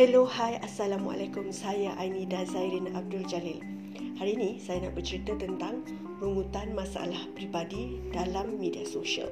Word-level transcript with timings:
Hello, 0.00 0.24
hai, 0.24 0.56
Assalamualaikum. 0.64 1.52
Saya 1.52 1.92
Ainida 2.00 2.40
Zairin 2.48 2.88
Abdul 2.96 3.20
Jalil. 3.28 3.60
Hari 4.16 4.32
ini 4.32 4.56
saya 4.56 4.88
nak 4.88 4.96
bercerita 4.96 5.36
tentang 5.36 5.84
rungutan 6.24 6.72
masalah 6.72 7.28
pribadi 7.36 8.00
dalam 8.08 8.56
media 8.56 8.80
sosial. 8.88 9.28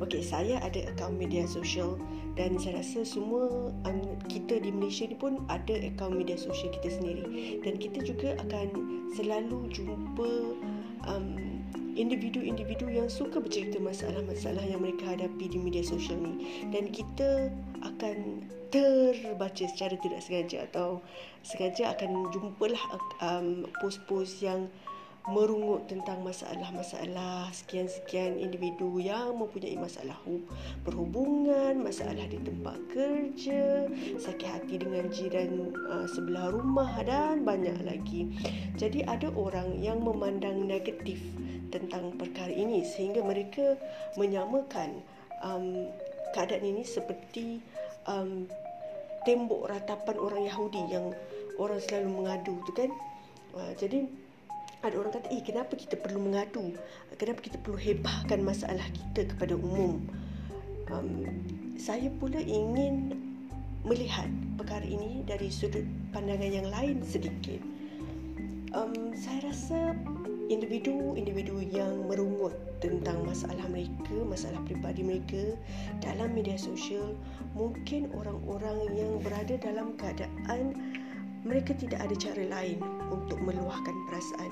Okey, 0.00 0.24
saya 0.24 0.64
ada 0.64 0.80
akaun 0.88 1.20
media 1.20 1.44
sosial 1.44 2.00
dan 2.40 2.56
saya 2.56 2.80
rasa 2.80 3.04
semua 3.04 3.68
um, 3.84 4.16
kita 4.32 4.64
di 4.64 4.72
Malaysia 4.72 5.12
ni 5.12 5.16
pun 5.20 5.44
ada 5.52 5.76
akaun 5.76 6.24
media 6.24 6.40
sosial 6.40 6.72
kita 6.72 6.96
sendiri 6.96 7.60
dan 7.60 7.76
kita 7.76 8.00
juga 8.00 8.32
akan 8.48 8.72
selalu 9.12 9.68
jumpa 9.76 10.56
um, 11.04 11.60
individu-individu 11.96 12.88
yang 12.92 13.08
suka 13.08 13.40
bercerita 13.40 13.80
masalah-masalah 13.80 14.62
yang 14.64 14.84
mereka 14.84 15.16
hadapi 15.16 15.48
di 15.48 15.58
media 15.60 15.84
sosial 15.84 16.20
ni. 16.20 16.64
Dan 16.72 16.92
kita 16.92 17.52
akan 17.84 18.46
terbaca 18.68 19.64
secara 19.64 19.96
tidak 20.00 20.20
sengaja 20.20 20.68
atau 20.68 21.00
sengaja 21.46 21.96
akan 21.96 22.28
jumpalah 22.34 22.82
um, 23.22 23.64
post-post 23.80 24.44
yang 24.44 24.68
merungut 25.26 25.90
tentang 25.90 26.22
masalah-masalah 26.22 27.50
sekian-sekian 27.50 28.38
individu 28.38 29.02
yang 29.02 29.34
mempunyai 29.34 29.74
masalah 29.74 30.14
perhubungan, 30.86 31.82
masalah 31.82 32.30
di 32.30 32.38
tempat 32.38 32.78
kerja, 32.94 33.90
sakit 34.22 34.46
hati 34.46 34.78
dengan 34.78 35.10
jiran 35.10 35.74
uh, 35.90 36.06
sebelah 36.06 36.54
rumah 36.54 37.02
dan 37.02 37.42
banyak 37.42 37.74
lagi. 37.82 38.30
Jadi 38.78 39.02
ada 39.02 39.26
orang 39.34 39.82
yang 39.82 39.98
memandang 39.98 40.62
negatif 40.62 41.18
tentang 41.74 42.14
perkara 42.14 42.54
ini 42.54 42.86
sehingga 42.86 43.26
mereka 43.26 43.74
menyamakan 44.14 45.02
um, 45.42 45.90
keadaan 46.38 46.62
ini 46.62 46.86
seperti 46.86 47.58
um, 48.06 48.46
tembok 49.26 49.74
ratapan 49.74 50.16
orang 50.22 50.42
Yahudi 50.46 50.82
yang 50.86 51.10
orang 51.58 51.82
selalu 51.82 52.10
mengadu 52.14 52.54
tu 52.62 52.72
kan. 52.78 52.94
Uh, 53.56 53.74
jadi 53.74 54.06
ada 54.86 54.96
orang 55.02 55.12
kata, 55.18 55.26
eh 55.34 55.42
kenapa 55.42 55.74
kita 55.74 55.98
perlu 55.98 56.22
mengadu? 56.22 56.74
Kenapa 57.18 57.42
kita 57.42 57.58
perlu 57.58 57.74
hebahkan 57.74 58.38
masalah 58.40 58.86
kita 58.94 59.26
kepada 59.34 59.58
umum? 59.58 59.98
Um, 60.86 61.26
saya 61.74 62.06
pula 62.22 62.38
ingin 62.38 63.18
melihat 63.82 64.30
perkara 64.54 64.86
ini 64.86 65.26
dari 65.26 65.50
sudut 65.50 65.82
pandangan 66.14 66.50
yang 66.50 66.68
lain 66.70 67.02
sedikit. 67.02 67.58
Um, 68.74 69.14
saya 69.14 69.50
rasa 69.50 69.94
individu-individu 70.46 71.58
yang 71.74 72.06
merungut 72.06 72.54
tentang 72.78 73.26
masalah 73.26 73.66
mereka, 73.66 74.14
masalah 74.22 74.62
peribadi 74.62 75.02
mereka 75.02 75.58
dalam 75.98 76.30
media 76.34 76.54
sosial, 76.54 77.18
mungkin 77.58 78.10
orang-orang 78.14 78.94
yang 78.94 79.18
berada 79.22 79.58
dalam 79.58 79.98
keadaan 79.98 80.78
mereka 81.46 81.78
tidak 81.78 82.02
ada 82.02 82.16
cara 82.18 82.42
lain 82.50 82.82
untuk 83.14 83.38
meluahkan 83.38 83.94
perasaan. 84.10 84.50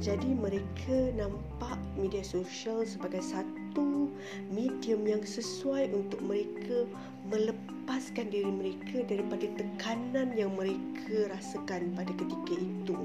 Jadi 0.00 0.32
mereka 0.32 1.12
nampak 1.12 1.76
media 2.00 2.24
sosial 2.24 2.80
sebagai 2.88 3.20
satu 3.20 4.08
medium 4.48 5.04
yang 5.04 5.20
sesuai 5.20 5.92
untuk 5.92 6.20
mereka 6.24 6.88
melepaskan 7.28 8.32
diri 8.32 8.48
mereka 8.48 9.04
daripada 9.04 9.46
tekanan 9.60 10.32
yang 10.32 10.56
mereka 10.56 11.28
rasakan 11.28 11.92
pada 11.92 12.12
ketika 12.16 12.54
itu. 12.56 12.98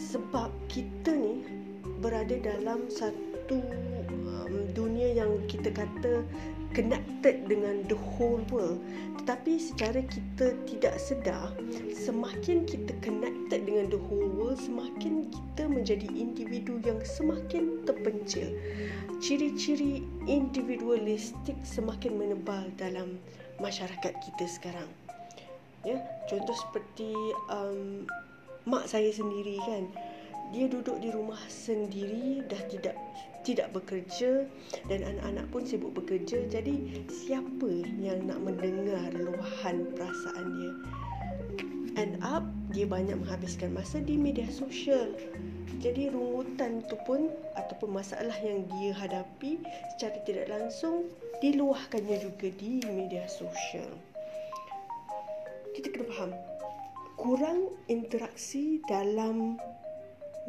Sebab 0.00 0.48
kita 0.72 1.12
ni 1.12 1.44
berada 2.00 2.40
dalam 2.40 2.88
satu 2.88 3.60
um, 3.60 4.64
dunia 4.72 5.12
yang 5.12 5.36
kita 5.44 5.68
kata 5.68 6.24
connected 6.72 7.46
dengan 7.50 7.82
the 7.90 7.98
whole 8.16 8.42
world. 8.50 8.78
Tetapi 9.22 9.60
secara 9.60 10.00
kita 10.06 10.56
tidak 10.64 10.96
sedar 10.96 11.52
semakin 11.92 12.64
kita 12.64 12.96
connected 13.04 13.62
dengan 13.68 13.92
the 13.92 14.00
whole 14.08 14.30
world 14.32 14.58
semakin 14.58 15.28
kita 15.28 15.68
menjadi 15.68 16.08
individu 16.10 16.80
yang 16.82 16.98
semakin 17.04 17.84
terpencil. 17.84 18.48
Ciri-ciri 19.20 20.00
individualistik 20.24 21.58
semakin 21.62 22.16
menebal 22.16 22.72
dalam 22.80 23.20
masyarakat 23.60 24.16
kita 24.16 24.44
sekarang. 24.48 24.88
Ya 25.84 26.00
contoh 26.28 26.56
seperti 26.56 27.12
um, 27.52 28.08
mak 28.68 28.88
saya 28.88 29.08
sendiri 29.08 29.56
kan 29.64 29.88
dia 30.50 30.66
duduk 30.66 30.98
di 30.98 31.14
rumah 31.14 31.40
sendiri 31.46 32.42
dah 32.50 32.62
tidak 32.66 32.98
tidak 33.40 33.72
bekerja 33.72 34.44
dan 34.90 35.00
anak-anak 35.06 35.46
pun 35.48 35.62
sibuk 35.64 35.96
bekerja. 35.96 36.44
Jadi 36.50 37.06
siapa 37.08 37.70
yang 37.96 38.28
nak 38.28 38.42
mendengar 38.42 39.14
luahan 39.16 39.88
perasaan 39.96 40.46
dia? 40.58 40.72
End 41.98 42.20
up 42.22 42.44
dia 42.70 42.86
banyak 42.86 43.18
menghabiskan 43.18 43.74
masa 43.74 43.98
di 44.02 44.14
media 44.14 44.46
sosial. 44.50 45.14
Jadi 45.80 46.12
rungutan 46.12 46.84
tu 46.86 46.98
pun 47.08 47.32
ataupun 47.56 47.96
masalah 47.96 48.36
yang 48.44 48.68
dia 48.68 48.92
hadapi 48.92 49.64
secara 49.96 50.18
tidak 50.28 50.46
langsung 50.52 51.08
diluahkannya 51.40 52.20
juga 52.20 52.52
di 52.60 52.84
media 52.84 53.24
sosial. 53.24 53.88
Kita 55.72 55.88
kena 55.88 56.04
faham 56.12 56.32
kurang 57.16 57.72
interaksi 57.88 58.80
dalam 58.88 59.56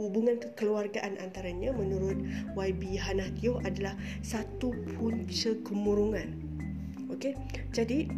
hubungan 0.01 0.41
kekeluargaan 0.41 1.22
antaranya 1.22 1.69
menurut 1.69 2.17
YB 2.57 2.97
Hanatio 2.97 3.62
adalah 3.62 3.94
satu 4.25 4.73
punca 4.97 5.53
kemurungan. 5.62 6.41
Okey. 7.13 7.38
Jadi 7.69 8.09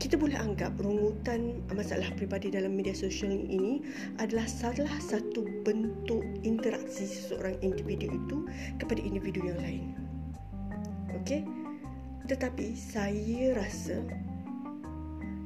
kita 0.00 0.16
boleh 0.16 0.36
anggap 0.36 0.76
rungutan 0.80 1.60
masalah 1.76 2.08
peribadi 2.16 2.48
dalam 2.48 2.72
media 2.72 2.96
sosial 2.96 3.32
ini 3.32 3.84
adalah 4.16 4.48
salah 4.48 4.92
satu 5.00 5.44
bentuk 5.64 6.24
interaksi 6.40 7.04
seseorang 7.04 7.56
individu 7.60 8.08
itu 8.08 8.36
kepada 8.80 9.00
individu 9.00 9.44
yang 9.44 9.60
lain. 9.60 9.84
Okey. 11.20 11.44
Tetapi 12.28 12.72
saya 12.76 13.56
rasa 13.56 14.00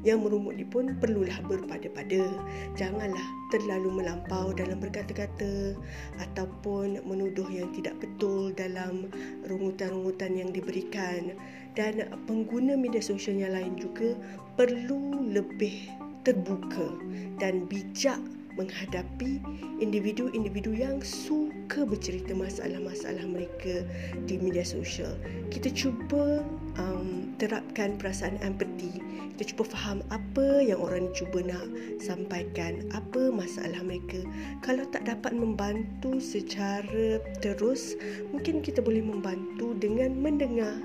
yang 0.04 0.20
merumut 0.20 0.54
ni 0.54 0.68
pun 0.68 0.94
perlulah 1.00 1.40
berpada-pada. 1.48 2.28
Janganlah 2.76 3.26
terlalu 3.50 4.04
melampau 4.04 4.52
dalam 4.52 4.78
berkata-kata 4.78 5.74
ataupun 6.20 7.00
menuduh 7.08 7.48
yang 7.48 7.72
tidak 7.72 7.96
betul 7.98 8.52
dalam 8.52 9.08
rungutan-rungutan 9.48 10.36
yang 10.36 10.52
diberikan. 10.52 11.32
Dan 11.74 12.06
pengguna 12.28 12.78
media 12.78 13.02
sosial 13.02 13.40
yang 13.40 13.56
lain 13.56 13.74
juga 13.80 14.14
perlu 14.54 15.32
lebih 15.34 15.90
terbuka 16.22 16.94
dan 17.42 17.66
bijak 17.66 18.20
menghadapi 18.54 19.42
individu-individu 19.82 20.74
yang 20.74 21.02
suka 21.02 21.82
bercerita 21.82 22.32
masalah-masalah 22.34 23.26
mereka 23.26 23.82
di 24.26 24.38
media 24.38 24.62
sosial. 24.62 25.14
Kita 25.50 25.70
cuba 25.74 26.42
um, 26.78 27.34
terapkan 27.36 27.98
perasaan 27.98 28.38
empati. 28.40 29.02
Kita 29.34 29.54
cuba 29.54 29.66
faham 29.74 29.98
apa 30.14 30.62
yang 30.62 30.78
orang 30.78 31.10
cuba 31.10 31.42
nak 31.42 31.66
sampaikan, 31.98 32.86
apa 32.94 33.34
masalah 33.34 33.82
mereka. 33.82 34.22
Kalau 34.62 34.86
tak 34.94 35.10
dapat 35.10 35.34
membantu 35.34 36.22
secara 36.22 37.18
terus, 37.42 37.98
mungkin 38.30 38.62
kita 38.62 38.78
boleh 38.78 39.02
membantu 39.02 39.74
dengan 39.82 40.14
mendengar, 40.14 40.78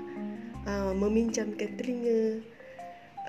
uh, 0.66 0.90
meminjamkan 0.90 1.78
telinga, 1.78 2.42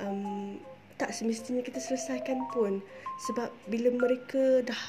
um, 0.02 0.58
tak 1.02 1.18
semestinya 1.18 1.66
kita 1.66 1.82
selesaikan 1.82 2.46
pun. 2.54 2.86
Sebab 3.26 3.50
bila 3.74 3.90
mereka 3.90 4.62
dah 4.62 4.84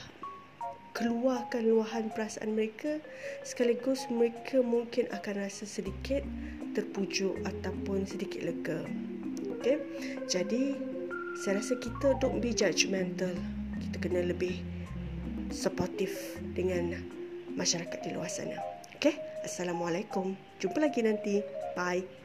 keluarkan 0.93 1.73
luahan 1.73 2.13
perasaan 2.13 2.53
mereka 2.53 3.01
sekaligus 3.49 4.05
mereka 4.13 4.61
mungkin 4.61 5.09
akan 5.09 5.49
rasa 5.49 5.65
sedikit 5.65 6.21
terpujuk 6.77 7.33
ataupun 7.49 8.05
sedikit 8.05 8.45
lega. 8.45 8.85
Okey? 9.57 9.81
Jadi 10.29 10.77
saya 11.41 11.65
rasa 11.65 11.81
kita 11.81 12.21
don't 12.21 12.45
be 12.45 12.53
judgmental 12.53 13.33
kita 13.81 13.97
kena 14.05 14.21
lebih 14.29 14.61
supportive 15.49 16.13
dengan 16.53 17.01
masyarakat 17.57 18.05
di 18.05 18.13
luar 18.13 18.29
sana. 18.29 18.61
Okey? 19.01 19.17
Assalamualaikum. 19.49 20.37
Jumpa 20.61 20.77
lagi 20.77 21.01
nanti. 21.01 21.41
Bye 21.73 22.22